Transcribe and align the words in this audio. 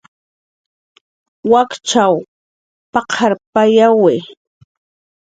"Wakchaw 1.51 2.13
p""aqarpayawi" 2.91 4.15